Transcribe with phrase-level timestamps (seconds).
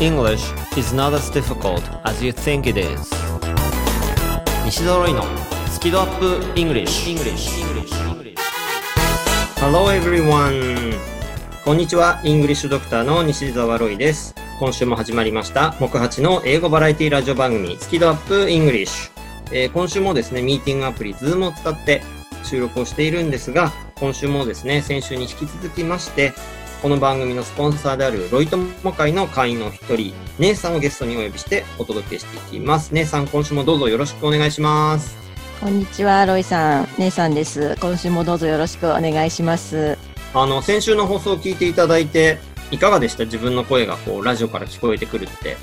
[0.00, 3.10] English is not as difficult as you think it is
[4.64, 5.24] 西澤ロイの
[5.72, 7.48] スキ度 UP English, English.
[9.60, 10.94] Hello everyone!
[11.64, 14.36] こんにちは、 English Doctor の西澤ロイです。
[14.60, 19.10] 今週も始まりました、木八の英語バラエティラジオ番組、スキ度 UP English。
[19.50, 22.02] えー今週もですね、ミーティングアプリ Zoom を使って
[22.44, 26.34] 収録をしているんですが、今週もですね、先週に引き続きまして、
[26.80, 32.94] この番組のスポンサーであるロイトモ会の会員の一人、姉さんをゲストにお呼びしてお届けしていきます。
[32.94, 35.16] 姉さん、今週もどうぞよろしくお願いします。
[35.60, 36.88] こんにちは、ロイさん。
[36.98, 37.76] 姉さんです。
[37.80, 39.98] 今週もどうぞよろしくお願いします。
[40.32, 42.38] あの、先週の放送を聞いていただいて、
[42.70, 43.24] いかがでした？
[43.24, 45.56] 自分の声がこう、ラジオから聞こえてくるって。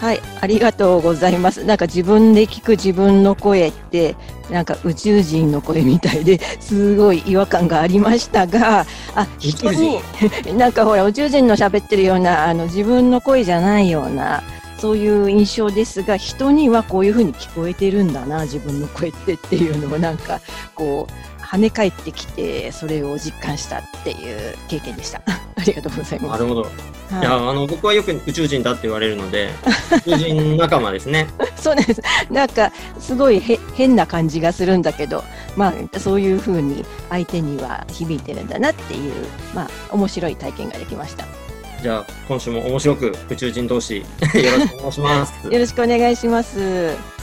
[0.00, 1.62] はい、ありがとうございます。
[1.64, 4.16] なんか自分で聞く自分の声って、
[4.50, 10.00] なんか宇宙人の声みたいで すごい違和感がありましたが、あ、人に、
[10.56, 14.42] なんかほら宇宙人の喋ってるような、あの自分の声じゃないような、
[14.78, 20.40] そういう印象ですが、人にはこういうふうに聞こえてるんだな、自分の声ってっていうのをなんか、
[20.74, 25.20] こう、跳ね返ってきて、それを実感したっていう経験でした。
[25.26, 26.38] ありがとうございます。
[26.38, 26.62] なるほど。
[26.62, 26.70] はい
[27.10, 29.50] いや、あの、僕はよく宇宙人だって言われるので、
[30.06, 31.26] 宇宙人仲間ですね。
[31.58, 32.00] そうです。
[32.30, 35.24] なんか、すごいへ変な感じがするんだけど、
[35.56, 39.12] まあ、そういうふうに相手には響いてるんだなっていう、
[39.52, 41.24] まあ、面白い体験ができました。
[41.82, 44.04] じゃあ、今週も面白く宇宙人同士、よ
[44.56, 45.48] ろしくお願いします。
[45.48, 47.19] よろしくお願いします。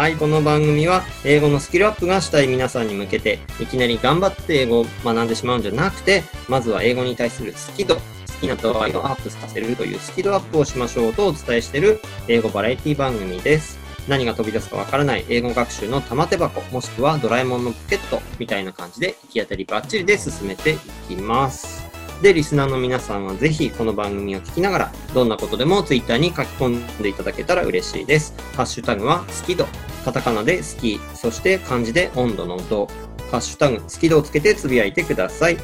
[0.00, 8.00] はい、この番組は英語のスキルアップがしたい皆さんに向けて、いきなり頑張って英語を学んでしまうんじゃなくて、まずは英語に対する好き度、好
[8.40, 13.78] きな度合いをアップさせるというスキルアップをしましょうとお伝えしている英語バラエティ番組です。
[14.08, 20.78] 何が飛び出すかわからない英語学習の玉手箱、もしくはドラえもんのポケットみたいな感じで行き当たりバッチリで進めてい
[21.10, 21.89] きます。
[22.22, 28.34] で、リスナーの皆さんはぜひこの番組を聞きながら、どんなことでもツイッターに書き込んでいただけたら嬉しいです。
[28.54, 29.66] ハッシュタグは好き度。
[30.04, 32.88] カタカナで好き、そして漢字で温度の度。
[33.30, 35.56] ハッシュタグ好き度をつけてつぶやいてください。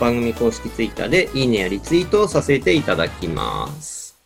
[0.00, 4.16] 番組公式ツイッターでいいねやリツイートをさせていただきます。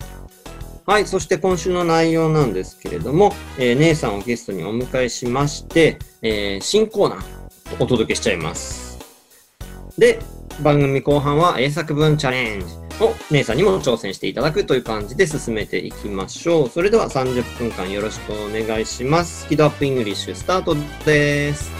[0.85, 7.23] はい、そして今週の内容なんですけれども、えー姉さんをゲストにお迎えしまして、えー新コーナー
[7.79, 8.92] お届けしちゃいます。
[9.99, 10.21] で、
[10.63, 12.67] 番組後半は英作文チャレンジ
[13.01, 16.69] を姉さんにも挑戦していただくという感じで進めていきましょう。
[16.69, 19.43] それでは30分間よろしくお願いします。
[19.43, 21.71] スキドアップイングリッシュスタートです。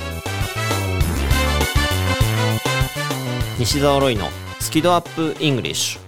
[3.62, 6.00] 西澤ロイのスキドアップ English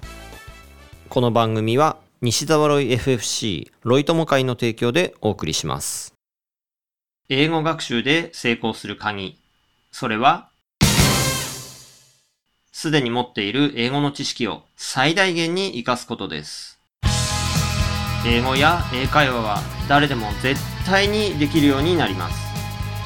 [1.09, 6.15] この番組は西澤ロイ FFC ロイ友会の提供でお送りします
[7.29, 9.39] 英語学習で成功する鍵
[9.93, 10.49] それは
[12.77, 16.81] すでに持っている英語の知識を最大限に活かすことです。
[18.27, 22.37] 英語や英会話は誰でも絶対にできるようになります。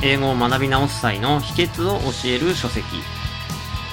[0.03, 2.83] 英語を学び直す際の秘訣を教える書籍。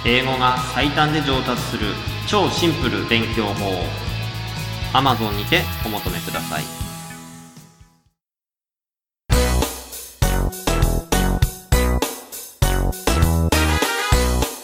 [0.06, 1.88] 英語が最短で上達する
[2.26, 3.84] 超シンプル勉強法。
[4.94, 6.64] Amazon にてお求めください。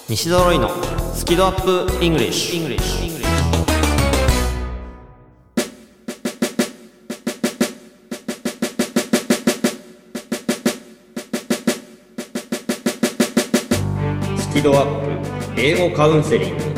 [0.07, 0.69] 西澤ロイの
[1.21, 2.81] スキドアップ English, English.
[14.35, 16.70] スキドアップ英語カウンセリング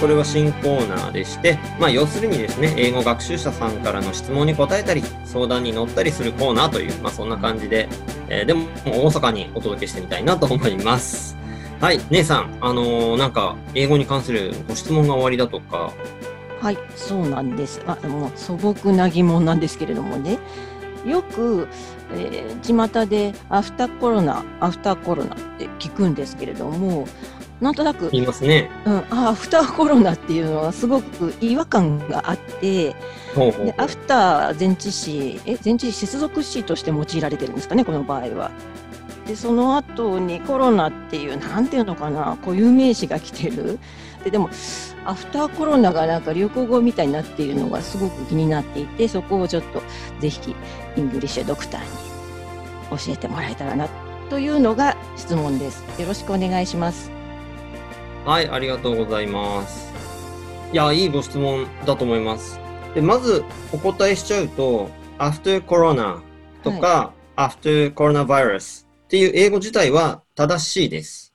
[0.00, 7.88] これは新コーナーでして、まあ要するにですね、英語学習者さんからの質問に答えたり、相談に乗ったりするコーナーという、まあそんな感じで、
[8.28, 11.36] えーでも大阪にお届けしてみたいなと思います。
[11.80, 15.92] はい、姉さん、あのーなんか、英語に関するご質問が終わりだとか、
[16.60, 17.82] はい、そうなんです。
[17.86, 20.38] あ、でも素朴な疑問なんですけれどもね。
[21.04, 21.68] よく、
[22.14, 27.06] えー、巷でアフターコロナ、アフターコロナって聞くんですけれども、
[27.60, 28.70] なんとなく言いますね。
[28.84, 32.94] うん、あアフターコロナっていうのはすごく違和感があって
[33.34, 38.50] でアフター前置詞え前置詞接続詞として用いられてるんですかねこの場合は。
[39.26, 43.80] でその後にコロナっていうなんていうのかな固有名詞が来てる
[44.22, 44.50] ででも
[45.04, 49.82] アフターコロナがなんか流行語みたいになっているのがすごく気になっていてそこをちょっと
[50.20, 50.54] ぜひ
[50.96, 51.88] イングリッシュドクターに
[52.90, 53.88] 教えてもらえたらな
[54.30, 55.84] というのが質問です。
[56.00, 57.15] よろしくお願いします。
[58.26, 59.88] はい、ありがとうございます。
[60.72, 62.58] いや、いいご質問だと思います。
[62.92, 66.20] で、まずお答えしちゃうと、after corona
[66.64, 71.32] とか、after coronavirus っていう英語自体は正しいです。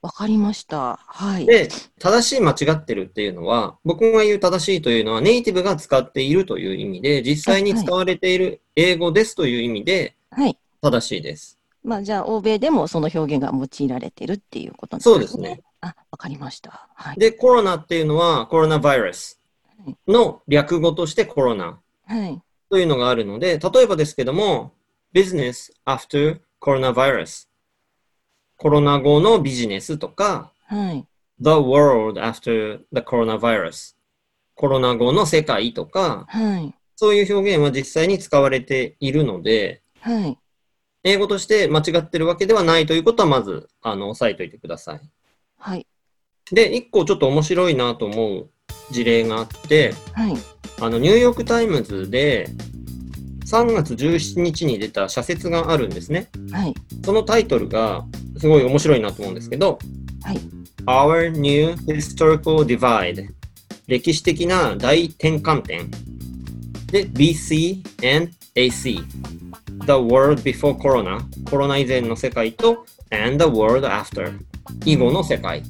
[0.00, 0.98] わかりました。
[1.06, 1.44] はい。
[1.44, 1.68] で、
[1.98, 10.56] 正しい間違ってるっていうのは、僕が言う正しいというのはネイティブが使っているという意味で、実際に使われている英語ですという意味ではい。
[10.80, 11.58] 正しいです。
[11.82, 15.62] まあ、じゃあ、欧米でもその表現が用いられてるっていうことなんそうですね。
[15.84, 16.88] あ、わかりました。
[16.94, 17.18] はい。
[17.18, 19.40] で、コロナっていうのはコロナバイラス
[20.08, 22.40] の略語としてコロナはい。
[22.70, 24.72] というのがあるので、例えばですけども、
[25.14, 27.48] business after coronavirus。
[28.56, 31.06] コロナ後のビジネスとか、はい。
[31.40, 33.94] the world after the coronavirus。
[34.54, 36.74] コロナ後の世界とか、はい。
[36.96, 40.38] そういう表現は実際に使われているので、はい。
[41.02, 45.00] 英語として間違ってるわけではないということはまず、あの、押さえておいてください。
[45.64, 45.86] はい。
[46.52, 48.50] で、一個ちょっと面白いなと思う
[48.90, 50.34] 事例があって、はい。
[50.78, 52.50] あの、ニューヨークタイムズで
[53.46, 56.28] 3月17日に出た社説があるんですね。
[56.52, 56.74] はい。
[57.02, 58.04] そのタイトルが
[58.36, 59.78] すごい面白いなと思うんですけど、
[60.22, 60.40] はい。
[60.84, 63.28] Our New Historical Divide
[63.86, 65.90] 歴史的な大転換点
[66.88, 67.82] で BC
[68.16, 69.02] and AC
[69.86, 74.38] The World Before Corona コロナ以前の世界と and the World After
[74.84, 75.62] 以後の世界っ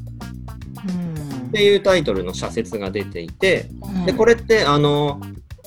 [0.89, 5.21] うんていうタイトルの社説が出ていてはいでこれってあの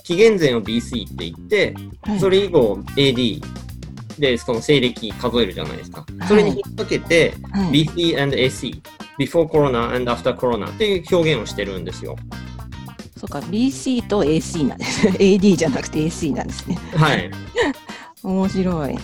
[0.03, 3.41] 紀元前を BC って言ってはいそれ以後 AD
[4.19, 8.81] でその西暦数えるじゃないですかそれに引っ掛けてはい BC and AC
[9.17, 12.15] Before Corona and After Corona っていう表現をしてるんですよ。
[13.17, 15.07] そうか、BC と AC なんです。
[15.07, 16.77] AD じゃなくて AC なんですね。
[16.95, 17.31] はい。
[18.23, 18.95] 面白い。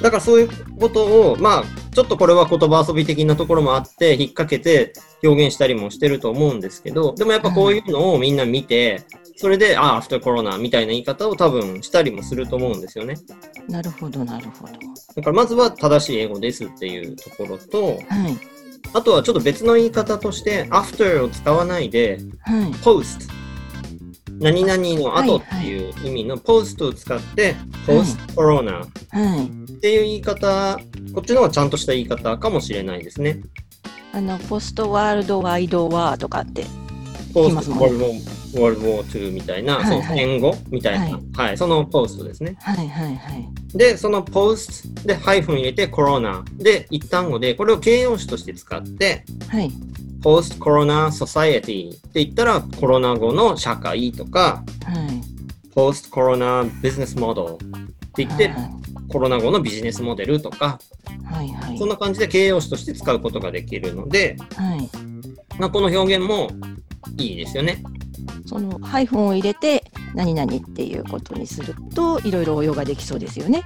[0.00, 0.48] だからそういう
[0.78, 4.92] ことを、まあ、ちょっとこれは言葉遊び的なところもあって、引っ掛けて
[5.22, 9.02] 表現したりもしてると思うんですけど、でもやっぱこういうのをみんな見て、
[9.36, 13.14] それで、ああ、After Corona みたいな言い方を多分したりもすると思うんですよね。
[13.68, 14.72] なるほど、なるほど。
[14.72, 17.98] だからまずは正しい英語ですっていうところと、はい。
[18.94, 22.70] あとはちょっと別の言い方として、After を使わないで、はい。
[22.72, 23.28] Post。
[24.40, 27.54] 何々の後っていう意味の Post を使って、
[27.86, 29.72] Post Corona はい。
[29.72, 30.78] っていう言い方、
[31.14, 33.40] こっちの方がちゃんとした言い方かもしれないですね。
[34.12, 36.64] あの、ポストワールドワイドワーとかって。
[37.32, 42.56] ポきますもん World War World War II みたいな、はいその戦後みたいな、ははいい、そのポストですね。
[42.60, 43.48] はいはいはい。
[43.74, 49.70] で、そのポストでハイフン入れてコロナで一単語で、これを形容詞として使って、はい。
[50.22, 55.74] ポストコロナソサエティって言ったらコロナ後の社会とか、はい。
[55.74, 57.56] ポストコロナビジネスモデルっ
[58.12, 58.78] て言って、はい
[59.08, 60.78] コロナ後のビジネスモデルとか、
[61.24, 61.78] はいはい。
[61.78, 64.90] そんな感じで形容詞として使うことができるので、はい。
[65.58, 66.50] まあ、この表現も
[67.18, 67.82] いいですよね。
[68.46, 69.84] そのハイフンを入れて
[70.14, 73.62] 何々っていうことにするといろいろ応用ができそうですよね。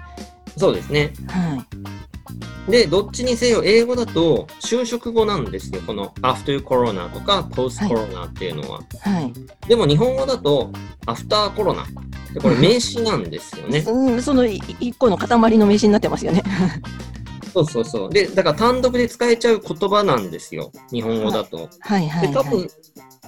[0.56, 1.12] そうですね。
[1.28, 2.70] はい。
[2.70, 5.80] で、どっちにせよ英語だと就職後なんですよ。
[5.86, 8.80] この after corona とか post corona っていうのは。
[9.00, 9.32] はい。
[9.68, 10.70] でも日本語だと
[11.06, 11.84] after corona。
[12.32, 13.80] でこれ 名詞なんですよね。
[13.80, 16.42] うん、そのい一個の塊の名詞になってますよね。
[17.52, 18.10] そうそうそう。
[18.10, 20.72] で、だから単独で使えちゃう言葉なんですよ。
[20.90, 21.68] 日本語だと。
[21.80, 22.68] はいはい、で、多はい分、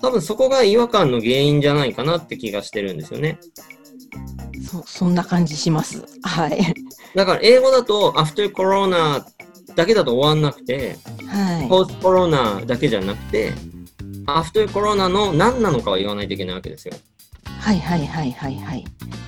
[0.04, 3.38] 多分そこが違和感の原因じゃないかなって気がしてるんですよね。
[4.70, 4.82] そ。
[4.86, 6.04] そんな感じします。
[6.22, 6.74] はい。
[7.14, 9.24] だから英語だと after corona
[9.74, 11.68] だけだと終わんなくて、はい。
[11.68, 13.54] post corona だけじゃなくて、
[14.26, 16.94] after corona の何なのかを言わないといけないわけですよ。
[17.60, 18.84] はいはいはいはいはい。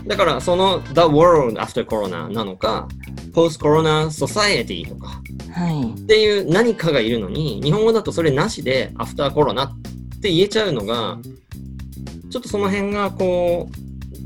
[0.07, 2.87] だからその the world after corona なのか、
[3.33, 6.03] post corona society とかはい。
[6.03, 11.19] っていう何かがいるのに、日本語だとそれなしで after corona って言えちゃうのが、
[12.31, 13.69] ちょっとその辺がこ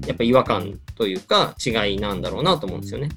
[0.05, 3.11] う、やっぱ違和感というか違いなんだろうなと思うんですよね。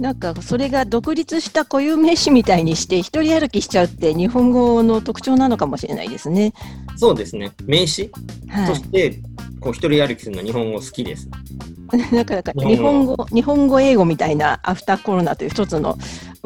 [0.00, 6.54] なんかそれが独立した固有名詞みたいにして一人歩きしちゃうって日本語の特徴なのかもしれないですね。
[6.96, 7.52] そうですね。
[7.64, 8.10] 名詞？
[8.48, 9.20] はとして、
[9.62, 11.28] こう一人歩きするのは日本語好きです。
[11.94, 12.14] い。
[12.14, 15.96] だから日日本語日本語英語みたいなアフターコロナという一つの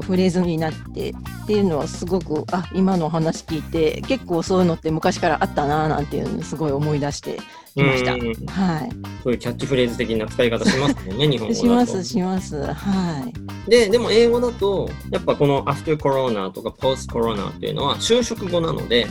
[0.00, 7.38] フレーズになってっていうのはすごくあ今のお話聞いて結構そういうのって昔からあったななんていうのをすごい思い出して
[7.74, 8.14] きました。
[8.14, 8.88] うんは
[9.22, 11.54] そういうキャッチフレーズ的な使い方しますもんね、 日本語だい。
[11.54, 11.60] と。
[11.60, 12.56] しますします。
[12.56, 13.32] は
[13.66, 13.70] い。
[13.70, 19.06] で、でも英語だと、やっぱこの after corona とか post corona っていうのは就職後なので、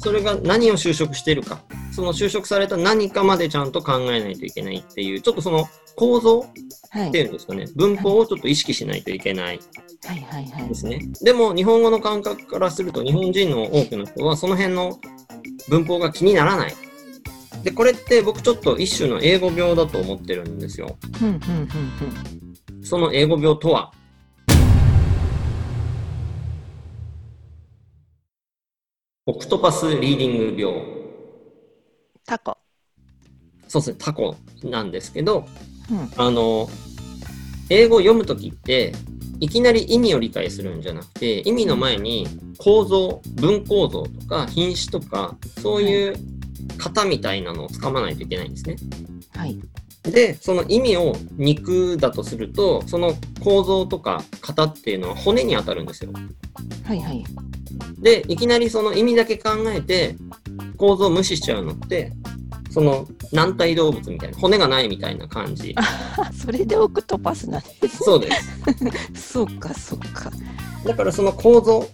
[0.00, 6.46] それが何を就職しているか、その就職された何かまでちゃんと考えないといけないっていう、ちょっとその構造
[6.92, 7.08] はい。
[7.08, 9.60] っていうんですかね、文法をちょっと意識しないといけない
[10.04, 10.74] はいはいはいで。
[10.74, 11.00] すね。
[11.22, 14.98] でも日本語の感覚からすると、日本人の多くの人はその辺の
[15.68, 16.74] 文法が気にならない。
[17.62, 20.96] で、これって僕ちょっと一種の英語病だと思ってるんですよ。
[22.82, 23.92] その英語病とは、
[29.26, 30.82] octopus reading 病。
[32.24, 32.56] タコ。
[33.68, 34.34] そうですね、タコ
[34.64, 35.46] なんですけど、
[35.90, 36.70] うんあの、
[37.68, 38.94] 英語を読むときって、
[39.38, 46.14] いきなり意味を理解するんじゃなくて、意味の前に構造、文構造とか品詞とか、そういう
[46.78, 48.76] 型みたいなのをつかまないといけないんですね。
[49.36, 49.60] はい。
[50.02, 53.12] で、その意味を肉だとすると、その
[53.44, 56.10] 構造とか型っていうのは骨に当たるんですよ。
[56.84, 57.22] はいはい。
[58.00, 60.16] で、いきなりその意味だけ考えて、
[60.76, 62.12] 構造を無視しちゃうのって、
[62.70, 65.74] その軟体動物みたいな、骨がないみたいな感じ。
[65.76, 67.98] あ、 それでオクトパスなんです。
[67.98, 68.52] そうです。
[69.32, 70.30] そうか、そうか。
[70.84, 71.86] だからその構造、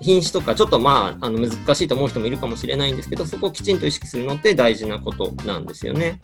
[0.00, 6.20] 品種とか、ちょっとまあ、あの難しいと思う人もいるかもしれないんですけど、そこをきちんと意識するのって大事なことなんですよね。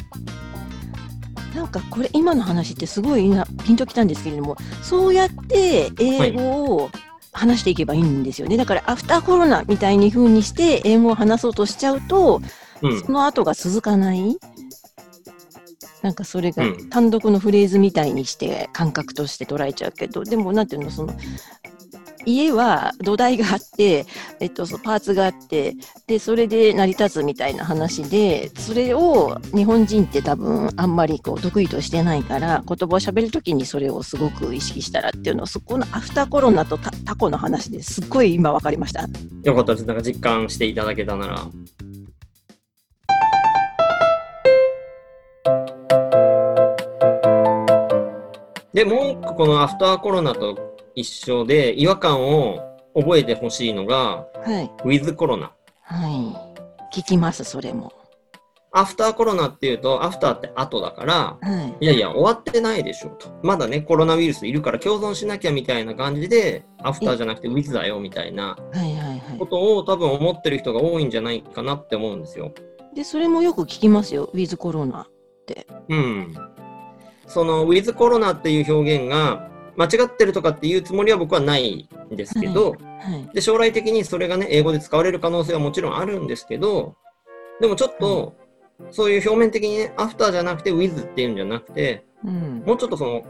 [1.54, 6.90] なんかこれ今の話ってすごいなピンときたんですけれどもそうやって英語を
[7.34, 12.40] 話していけばいいんですよね、だからアフターコロナみたいに風にして英語を話そうとしちゃうと、
[12.80, 13.00] うん。
[13.00, 14.38] その後が続かない。
[16.02, 16.88] なんかそれがうん。
[16.90, 20.22] 単独のフレーズみたいにして感覚として捉えちゃうけど。
[20.22, 21.14] でもなんていうのその
[22.26, 24.06] 家は土台があって、
[24.40, 25.74] えっと、そパーツがあって
[26.06, 39.02] でそれで成り立つみたいな話でそれを日本人って多分あんまりこう得意としてないから言葉を喋るときにそれをすごく意識したらっていうのをそこのアフターコロナとタタコの話ですっごい今分かりました。
[39.44, 39.86] よかったです。
[39.86, 41.46] なんか実感していただけたなら。
[48.72, 52.60] で、もうこのアフターコロナと一緒で違和感を
[52.94, 55.52] 覚えてほしいのが、はい、with コロナ。
[55.82, 56.08] は
[56.92, 57.92] い、聞きますそれも。
[58.76, 63.28] アフターコロナっていうと、アフターって後だから、はいいやいや、終わってないでしょと。
[63.42, 68.56] まだね、コロナウイルスいるから共存しなきゃみたいな感じで、アフターじゃなくて with だよみたいな
[69.38, 72.52] ことを多分思ってる人が多いんじゃないかなって思うんですよ。
[72.92, 72.96] い。
[72.96, 75.06] で、それもよく聞きますよ、ウィズコロナ。
[75.88, 76.34] うん。
[77.28, 82.76] その with コロナっていう表現が間違ってるとかっていうつもりは僕はないんですけど、は
[83.16, 83.34] い。
[83.34, 86.96] で将来的にそれがね、英語で使われる可能性はもちろんあるんですけど、
[87.60, 88.34] でもちょっと、
[88.90, 92.62] そういう表面的にね、アフターじゃなくて with っていうんじゃなくて、うん。
[92.66, 93.22] もうちょっとその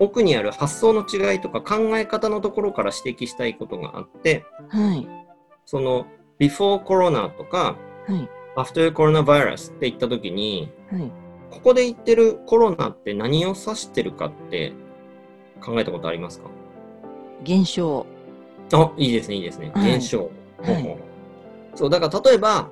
[0.00, 5.08] 奥にある発想の違いとか考え方のところから指摘したいことがあって、はい。
[5.66, 6.06] その
[6.38, 7.76] before corona とか
[8.06, 8.28] はい。
[8.56, 11.12] after coronavirus って言った時に、はい。
[11.50, 14.72] ここで言ってるコロナって何を指してるかって
[15.60, 16.48] 考えたことありますか？
[17.42, 18.06] 現象。
[18.72, 19.70] あ、いいですね、いいですね。
[19.74, 20.98] はい
[21.74, 22.68] そう、だから例えば、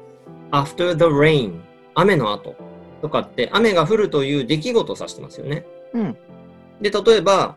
[0.51, 1.61] after the rain、
[1.95, 2.55] 雨の後
[3.03, 5.65] とかって、雨が降るという出来事を指してますよね。
[5.95, 6.17] うん。
[6.81, 7.57] で、例えば、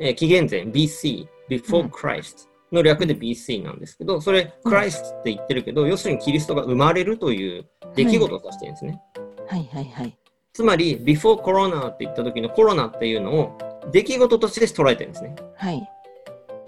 [0.00, 9.00] えー紀元前 BC、う before ん Christ の略で BC なんですけど、それ、うん Christ って言ってるけど、要するにキリストが生まれるという出来事を指してるんですね。
[9.46, 10.18] はいはいはい。
[10.52, 13.56] つまり、before corona って言った時のコロナっていうのを
[13.92, 15.36] 出来事として捉えてるんですね。
[15.56, 15.88] はい。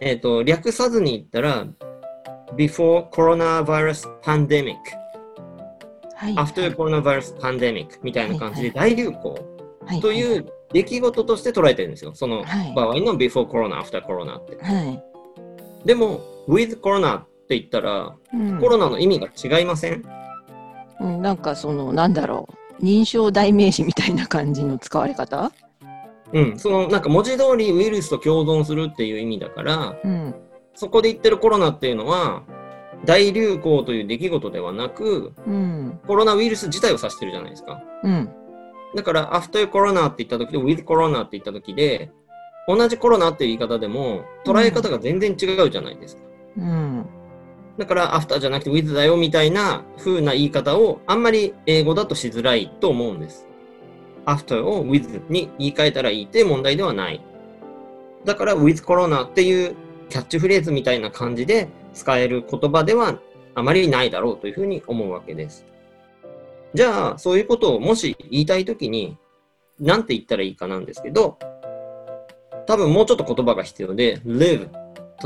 [0.00, 1.67] えっ、と、略さずに言ったら、
[2.57, 4.77] before coronavirus pandemic、
[6.17, 6.35] はい。
[6.35, 9.39] after coronavirus pandemic みたいな感じで大流行
[9.87, 10.00] はい。
[10.00, 12.15] という出来事として捉えてるんですよ。
[12.15, 14.57] そのはい場合の before corona、after corona って。
[14.62, 15.03] はい。
[15.85, 20.05] でも、with corona って言ったら、うんコロナの意味が違いません？
[21.00, 22.49] うん、なんかその、なんだろ
[22.79, 22.85] う。
[22.85, 25.50] 認証代名詞みたいな感じの使われ方？
[26.33, 26.59] うん。
[26.59, 30.35] その、なんか文字通りウイルスと共存するっていう意味だから、うん。
[30.75, 32.43] そこで言ってるコロナっていうのは、
[33.05, 36.01] 大流行という出来事ではなく、うん。
[36.07, 37.83] コロナウイルス自体を指してるじゃないですか。
[38.05, 38.31] うん。
[38.95, 42.11] だから、after corona って言った時と with corona って言った時で、
[42.69, 46.23] 同じコロナっていう言い方でも、捉え方が全然違うじゃないですか。
[46.59, 47.07] うん。
[47.79, 53.49] だから、after じゃなくて with だよみたいな風な言い方を、あんまり英語だとしづらいと思うんです。
[54.27, 57.21] After を with に言い換えたらいいって問題ではない。
[58.25, 59.75] だから、with corona っていう
[60.09, 63.19] キャッチフレーズみたいな感じで使える言葉では
[63.55, 65.65] あまりないだろうというふうに思うわけです。
[66.75, 69.17] じゃあ、そういうことをもし言いたいときに、
[69.79, 71.39] なんて言ったらいいかなんですけど、
[72.67, 74.69] 多分もうちょっと言葉が必要で、live。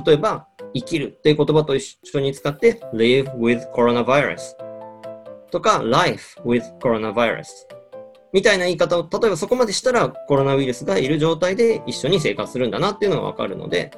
[0.06, 4.38] 例えば、生きるっていう言葉と一緒に使って、live with coronavirus
[5.50, 7.44] とか、life with coronavirus
[8.34, 13.92] みたいな言い方を、例えばそこまでしたらコロナウイルスがいる状態で一緒に生活するんだなっていうのがわかるので、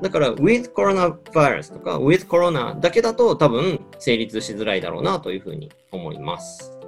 [0.00, 6.78] だから with coronavirus とか with corona だけだと多分成立しづらいだろうなというふうに思います。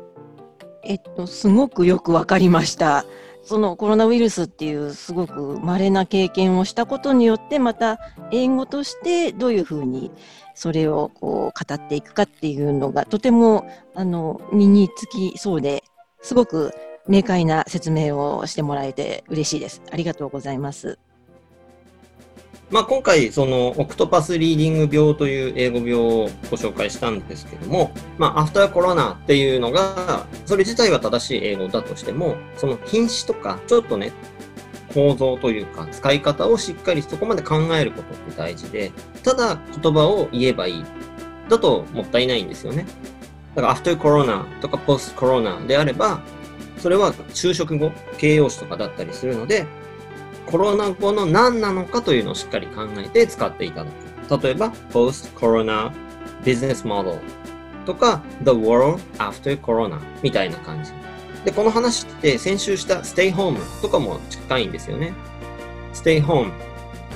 [0.84, 3.04] えっと、すごくよくわかりました。
[3.42, 7.98] そのコロナウイルスっていうすごく稀な経験をしたことによってまた
[8.30, 10.12] 英語としてどういうふうに
[10.54, 15.82] それをこう語っていくかっていうのがとてもあの身につきそうで
[16.20, 16.72] すごく
[17.08, 19.82] 明快な説明をしてもらえて嬉しいです。
[19.90, 20.98] ありがとうございます。
[22.70, 34.12] まあ、今回、その、 octopus reading 病という英語病をご紹介したんですけども、まあ、アフターコロナっていうのが、それ自体は正しい英語だとしても、その品詞とか、ちょっとね、
[34.94, 38.90] 構造というか、使い方をしっかりそこまで考えることって大事で、
[39.22, 40.84] ただ言葉を言えばいい。
[41.50, 42.86] だともったいないんですよね。
[43.54, 46.22] だから、アフターコロナとかポストコロナであれば、
[46.82, 49.66] それは就職後、形容詞とかだったりするので、
[50.46, 53.90] コロナ後の何なのかというのをしっかり考えて使っていただ
[54.28, 54.42] く。
[54.42, 55.92] 例えば、post-corona
[56.42, 57.20] business model
[57.86, 60.90] とか、the world after corona みたいな感じ。
[61.44, 65.12] で、この話って先週した stay home とかも近いんですよね。
[65.94, 66.50] stay home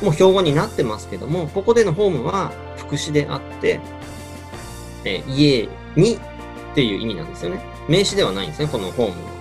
[0.00, 3.80] もう標語になってますけども、ここでのホームは副詞であって、
[5.04, 6.18] えー家にっ
[6.76, 7.60] ていう意味なんですよね。
[7.88, 9.35] 名詞ではないんですね、このホームは。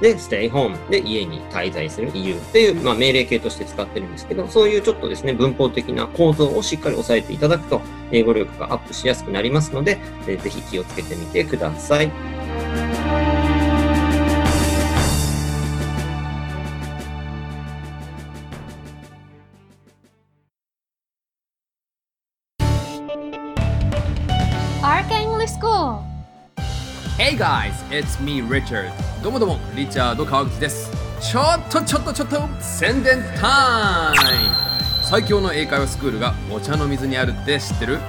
[0.00, 7.80] で、stay home で家に滞在する、理由っていう、まあ、命令形として使ってるんですけど、そういうちょっとですね、文法的な構造をしっかり押さえていただくと、
[8.12, 12.35] 英語力がアップしやすくなりますので、ぜひ気をつけてみてください。
[27.90, 28.90] It's me Richard.
[29.22, 30.90] どうもどうもリチャード川口です。
[31.20, 34.54] ちょっとちょっとちょっと宣伝タイム。
[35.02, 38.00] 最強の英会話スクールがお茶の水にあるって知ってる？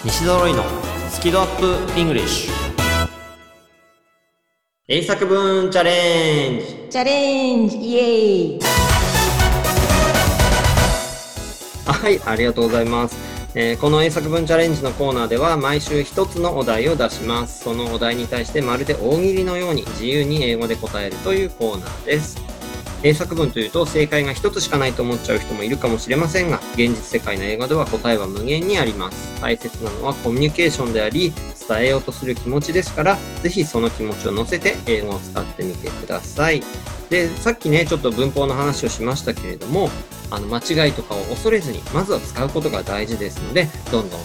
[0.05, 0.63] 西ドロイの
[1.09, 2.49] スキドアップ English
[4.87, 8.59] 英作文チャレンジチャレンジイエーイ
[11.85, 13.30] はい、ありがとうございます。
[13.53, 17.65] えーこの英作文チャレンジのコーナーでは毎週一つのお題を出します。
[17.65, 22.39] そのお題に対してまるで大喜利のように自由に英語で答えるというコーナーです。
[23.03, 29.41] 英作文というと正解が一つしかないと思っちゃう人もいるかもしれませんが、現実世界の英語では答えは無限にあります。
[29.41, 31.33] 大切なのはコミュニケーションであり、
[31.71, 36.61] 伝えようとする気持ちですから、ぜひその気持ちを乗せて英語を使ってみてください。
[37.09, 39.89] で、さっきね、ちょっと文法の話をしましたけれども、
[40.29, 44.21] あの、間違いとかを恐れずに、まずは使うことが大事ですので、どんどん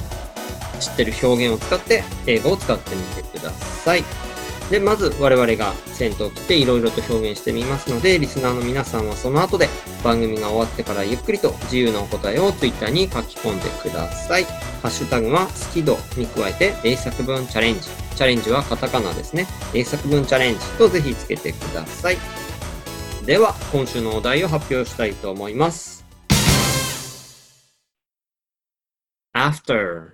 [0.80, 4.25] 知ってる表現を使って、英語を使ってみてください。
[4.70, 9.68] で、まず我々が先頭を切っていろいろと表現してみますので、リスナーの皆さんはその後で
[10.02, 14.44] 番組が終わってからゆっくりと自由なお答えを Twitter に書き込んでください。
[14.44, 17.80] ハッシュタグは好き度に加えて英作文チャレンジ。
[18.16, 19.46] チャレンジはカタカナですね。
[19.74, 22.18] 英作文チャレンジとぜひつけてください。
[23.24, 26.04] では、今週のお題を発表したいと思います。
[29.34, 30.12] after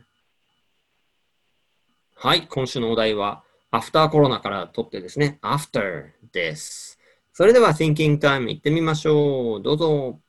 [2.16, 6.98] はい、今週のお題は、アフターコロナから取ってですね、after です。
[7.32, 9.62] それでは Thinking Time 行ってみましょう。
[9.62, 10.20] どうぞ。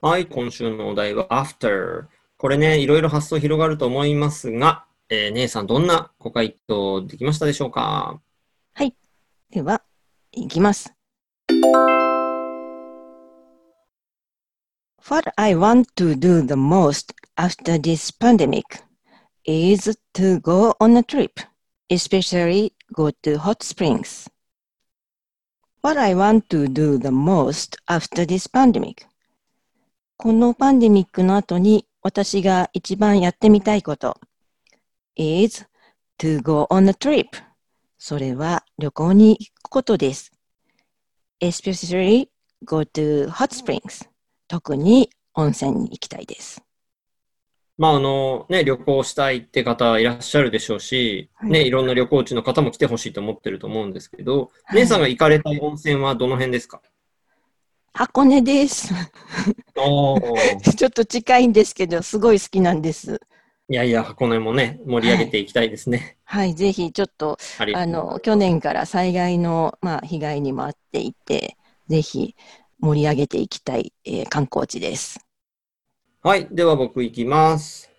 [0.00, 2.06] はい、今週のお題は after。
[2.38, 8.22] これね、いろいろ発想広がると思いますが、えー姉さんどんなご回答できましたでしょうか？
[8.72, 8.96] はい
[9.50, 9.82] では、
[10.32, 10.94] いきます。
[15.08, 18.82] What I want to do the most after this pandemic
[19.44, 21.40] is to go on a trip,
[21.88, 24.28] especially go to hot springs.
[25.80, 29.06] What I want to do the most after this pandemic
[30.18, 34.20] このパンデミックの後に私が一番やってみたいこと
[35.16, 35.64] is
[36.18, 37.26] to go on a trip
[37.96, 40.30] それは旅行に行くことです。
[41.40, 42.28] especially
[42.64, 44.09] go to hot springs
[44.50, 46.60] 特に温泉に行きたいです。
[47.78, 56.82] まあ、あの、ね、旅行したいって方いらっしゃるでしょうし、はいね、いろんな旅行地の方も来てほしいと思ってると思うんですけど、はい姉さんが行かれたい温泉はどの辺ですか？
[57.92, 58.92] 箱根です。
[60.76, 63.20] ちょっと近いんですけど、すごい好きなんです。
[63.68, 66.18] いやいや、箱根もね、盛り上げていきたいですね。
[66.24, 67.38] はい、ぜひちょっと、
[67.72, 71.56] あの、去年から災害の、まあ、被害にもあっていて、
[71.88, 72.36] ぜひ
[72.82, 75.20] 盛り上げていきたい、えー観光地です。
[76.22, 76.48] はい。
[76.50, 77.90] では僕行きます。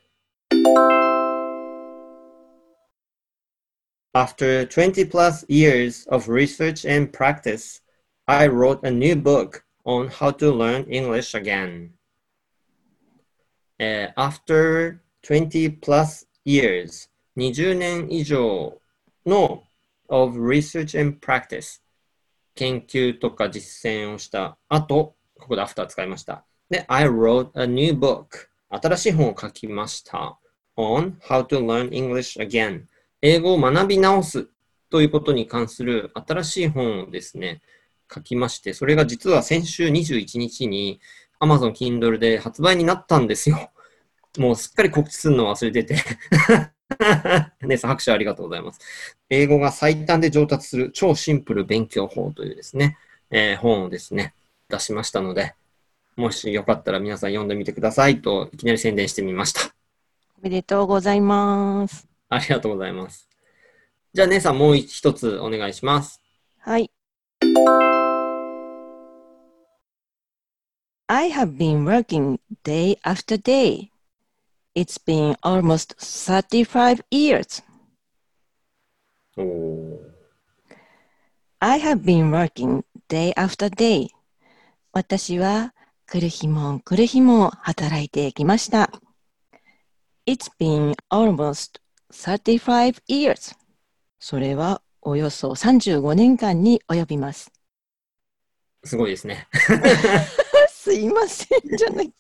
[4.14, 7.82] After 20 plus years of research and practice,
[8.26, 11.92] I wrote a new book on how to learn English again.
[13.80, 18.80] えー after 20 plus years, 20年以上
[19.26, 19.64] の
[20.10, 21.81] of research and practice
[22.62, 26.46] 研究とか実践をした後、ここで after 使いました。
[26.70, 28.28] で、I wrote a new book
[28.70, 30.38] 新しい本を書きました。
[30.78, 32.84] on how to learn English again
[33.24, 34.48] 英語を学び直す
[34.92, 37.64] ということに関する新しい本をですね、
[38.14, 41.00] 書きまして、それが実は先週21日に
[41.40, 43.72] Amazon Kindle で発売になったんですよ。
[44.38, 45.96] もうすっかり告知するの忘れてて。
[47.62, 48.80] 姉さん拍手ありがとうございます。
[49.30, 52.98] 英語が最短で上達する超シンプル勉強法というですね、
[53.30, 54.34] えー本をですね、
[54.70, 55.54] 出しましたので、
[56.16, 59.74] もしよかったら皆さん読んでみてくださいといきなり宣伝してみました。
[60.40, 62.08] おめでとうございます。
[62.30, 63.28] ありがとうございます。
[64.14, 66.22] じゃあ姉さんもう一つお願いします。
[66.60, 66.92] はい。
[71.08, 73.91] I have been working day after day.
[74.74, 77.62] It's been almost 35 years.
[79.36, 80.12] おー
[81.60, 84.08] I have been working day after day.
[84.94, 85.74] 私は
[86.06, 88.90] 来る日も来る日も働いてきました。
[90.26, 91.82] It's been almost
[92.14, 93.56] 35 years.
[94.20, 97.52] それはおよそ35年間に及びます。
[98.86, 99.48] すごいですね。
[100.70, 102.14] すいませんじゃない。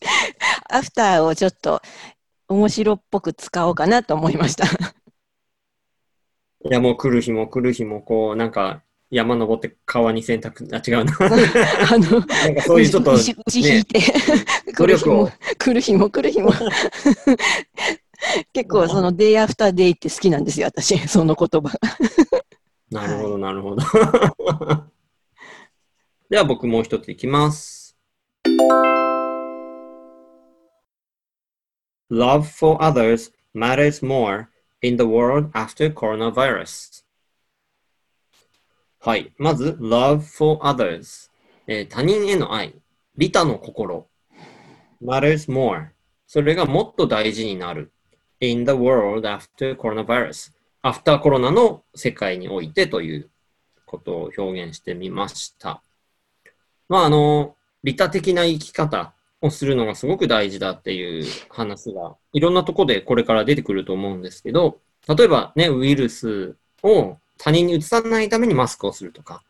[0.69, 1.81] アフターをちょっと
[2.51, 4.65] 面白っぽく使おうかなと思いました。
[6.63, 11.13] いやもう来る日も来る日もこうなんか山登って川に洗濯、あ違うな。
[11.91, 13.99] あの、なんかそういうちょっと、牛牛引いて、
[14.77, 15.29] 努力を。
[15.57, 16.53] 来る日も来る日も。
[18.53, 21.77] 結構そのデイアフターデイって好きなんですよ、私、その言葉。
[22.89, 23.83] なるほど、なるほど。
[26.29, 27.97] では僕もう一ついきます。
[32.11, 34.49] Love for others matters more
[34.81, 37.05] in the world after coronavirus.
[38.99, 39.31] はい。
[39.37, 41.31] まず、love for others、
[41.67, 42.75] えー他人への愛、
[43.15, 44.09] 利他の心。
[45.01, 45.87] matters more。
[46.27, 47.93] それがもっと大事になる。
[48.41, 50.51] in the world after coronavirus。
[50.81, 53.29] アフターコロナの世界においてという
[53.85, 55.81] ことを表現してみました。
[56.89, 69.43] まあ、あの、利他的な生き方をするのがすごく大事だっていう話が、いろんなとこでこれから出てくると思うんですけど、例えばね、ウイルスを他人に移さないためにマスクをするとか、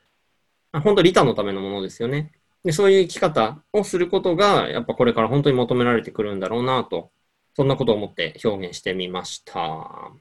[0.71, 2.31] 本当利他のためのものですよね。
[2.63, 7.11] でそういう生き方をすることが、やっぱこれから本当に求められてくるんだろうなと、
[7.55, 10.11] そんなことを思って表現してみました。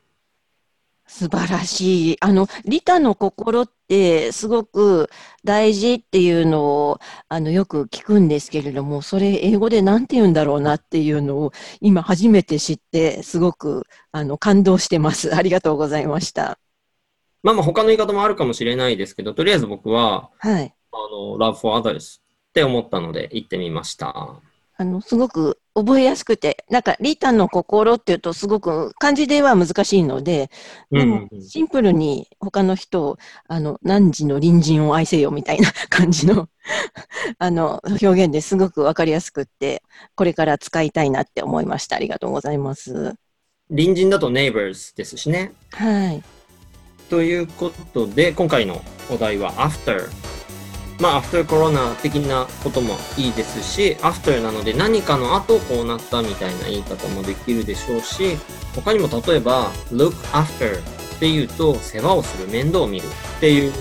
[1.10, 2.16] 素晴らしい。
[2.20, 5.10] あの、利他の心ってすごく
[5.42, 15.34] 大事っていうのをあのよく聞くんですけれども、それ英語で何て言うんだろうなっていうのを今初めて知って、すごくあの感動してます。
[15.36, 16.60] ありがとうございました。
[17.42, 20.72] まあまあ他の言い方もあるかもしれないですけど、とりあえず僕は、はい。
[20.92, 22.22] あの、love for others っ
[22.54, 24.40] て思ったので言ってみました。
[24.76, 30.50] あの、すごく覚えやすくて、なんか、利他の心っていうと、すごく漢字では難しいので、
[30.90, 36.48] でもシンプルに他の人を、あの、何時の隣人を愛せよみたいな感じの、
[37.38, 39.82] あの、表現ですごくわかりやすくって、
[40.16, 41.96] これから使いたいなって思いました。
[41.96, 43.14] ありがとうございます。
[43.68, 45.52] 隣人だと neighbors ですしね。
[45.70, 46.22] はい。
[47.08, 50.19] ということで、今回のお題は after。
[51.00, 58.36] まあ、after コロナ的なこともいいですし、after なので何かの後こうなったみたいな言い方もできるでしょうし、
[58.74, 63.72] 他にも例えば look after っていうと世話をする、面倒を見るっていう、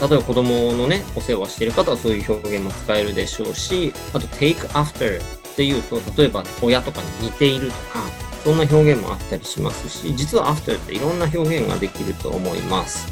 [0.00, 8.00] 例えば子供のね、お世話してる方はそういう表現も使えるでしょうし、あと take after っていうと、例えば親とかに似ているとか、
[8.44, 13.08] そんな表現もあったりしますし、実は after っていろんな表現ができると思います。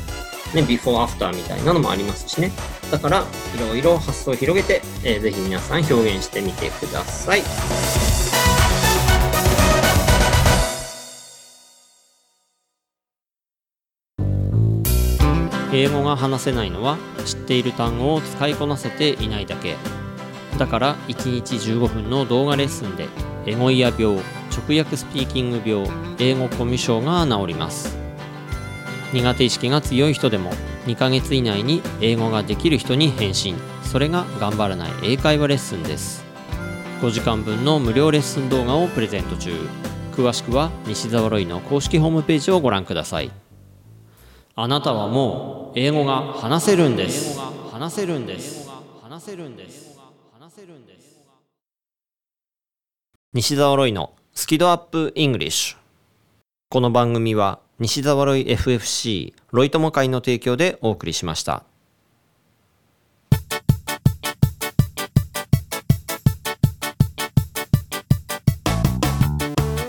[0.55, 2.53] ね、ビフォーアフターみたいなのもありますしね。
[2.91, 3.25] だから、
[3.57, 7.43] いろいろ発想を広げて、えー、ぜひ皆さん表現してみてください。
[15.77, 19.75] 英語が話せないのは知っている単語を使いこなせていないだけ
[20.57, 23.09] だから1日15分の動画レッスンで
[23.45, 24.17] エゴイヤ病
[24.57, 25.91] 直訳スピーキング病
[26.21, 28.04] 英語コミュ障が治ります
[29.15, 30.51] 苦手意識が強い人でも
[30.87, 33.57] 2ヶ月以内に英語ができる人に返信。
[33.85, 36.25] それが頑張らない英会話レッスンです。
[37.01, 39.53] 5時間分の無料レッスン動画をプレゼント中。
[40.17, 43.31] 詳しくは西澤ロイの公式ホームページをご覧ください。
[44.57, 47.39] あなたはもう英語が話せるんです。
[47.71, 48.69] 話せるんです。
[49.01, 49.97] 話せるんです。
[50.37, 51.21] 話せるんです。
[53.33, 55.77] 西澤ロイのスキドアップイングリッシュ。
[56.69, 61.65] この番組は西澤ロイ FFC ロイ友会の提供でお送りしました。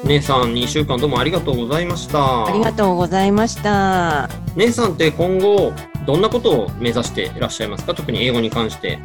[0.05, 2.47] 姉さん、2週間どうもありがとうございました。
[2.47, 4.29] ありがとうございました。
[4.55, 5.71] 姉さんって今後、
[6.07, 7.93] どんなことを目指していらっしゃいますか？
[7.93, 8.97] 特に英語に関して。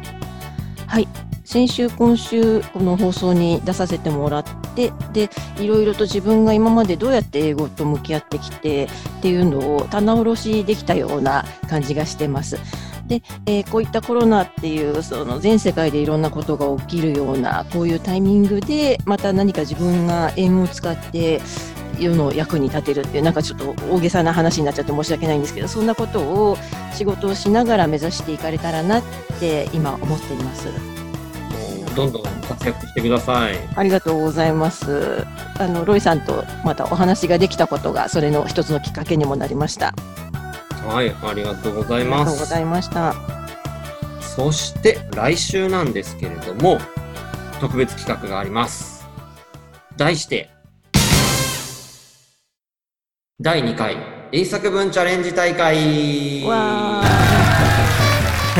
[0.91, 1.07] はい。
[1.45, 4.43] 先週、今週、この放送に出させてもらっ
[4.75, 12.59] て、で、いろいろと自分が今までどうやって英語と向き合ってきてっていうのを棚卸しできたような感じがしてます。
[13.07, 21.39] で、えーこういったコロナっていう、その全世界でいろんなことが起きるような、こういうタイミングで、また何か自分が英語を使って、
[21.99, 26.57] 世の役に立てるっていうなんかちょっと大げさな話になっちゃって申し訳ないんですけどそんなことを
[26.93, 29.03] 仕事をしながら目指していかれたらなっ
[29.39, 30.67] て今思っています。
[30.67, 30.71] も
[31.91, 33.55] うどんどん活躍してください。
[33.75, 35.25] ありがとうございます。
[35.59, 39.93] あのロイさんとまたお話ができたことがそれの一つのきっかけにもなりました。
[40.87, 42.61] はい、ありがとうござあいまりがとうござす。
[42.61, 43.13] いました。
[44.21, 46.79] そして、来週なんですけれども、
[47.59, 49.05] 特別企画があります。
[49.97, 50.49] 題して、
[53.43, 53.97] 第2回
[54.31, 57.03] 英作文チャレンジ大会わ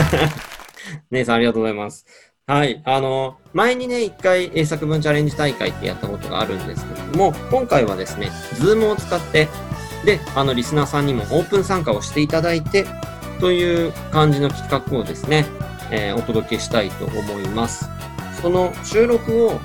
[1.11, 2.07] 姉さんありがとうございます。
[2.47, 2.81] はい。
[2.83, 9.47] あの、前にね、一回英作文チャレンジ大会ってやったことがあるんですけれども、今回はですね、ズームを使って、
[10.03, 12.87] で、あの、リスナーさんにもオープン参加をしていただいて、
[13.39, 15.45] という感じの企画をですね、
[15.91, 17.87] えーお届けしたいと思います。
[18.41, 19.59] その収録を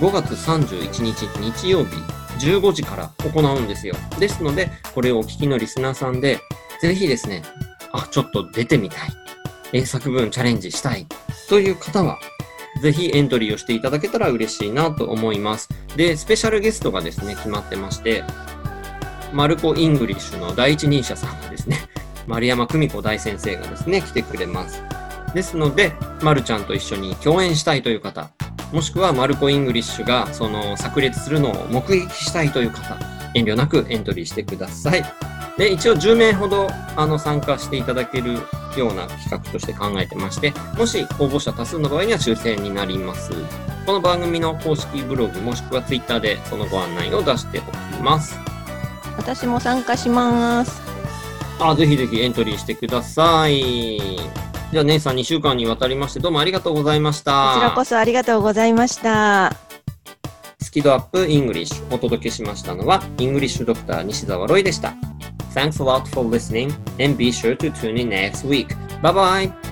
[0.00, 3.94] 5月31日日曜日15時から行うんですよ。
[4.18, 6.40] ですので、これをお聞きのリスナーさんで、
[6.80, 7.42] ぜひですね、
[7.92, 8.98] あ、ちょっと出てみたい。
[9.72, 11.06] 英作文チャレンジしたい。
[11.48, 12.18] という方は、
[12.80, 15.68] ぜひエントリーをしていただけたら嬉しいなと思います。
[15.96, 18.24] で、スペシャルゲストがですね、決まってまして、
[19.32, 21.78] マルコ English の第一人者さんがですね、
[22.26, 24.82] 丸山久美子大先生がですね、来てくれます。
[25.34, 28.30] ですので、まるちゃんと一緒に共演したいという方、
[28.72, 32.96] もしくはマルコ English がその炸裂するのを目撃したいという方、
[33.34, 35.04] 遠慮なくエントリーしてください。
[35.58, 38.34] で、一応10名ほどあの参加していただける
[38.76, 43.30] ような企画として考えてまして、もし応募者多数の場合には抽選になります。
[43.86, 48.38] この番組の公式ブログもしくはツイッターでそのご案内を出しておきます。
[49.16, 50.80] 私も参加します。
[51.58, 54.49] あ、ぜひぜひエントリーしてください。
[54.72, 57.54] じゃあ、姉さん2週間にわたりましてどうもありがとうございました。
[57.54, 59.52] こちらこそありがとうございました。
[60.60, 64.94] スキドアップイングリッシュお届けしましたのは、イングリッシュドクター西澤ロイでした。
[65.54, 66.72] Thanks a lot for listening
[67.04, 68.68] and be sure to tune in next week.
[69.02, 69.69] Bye bye!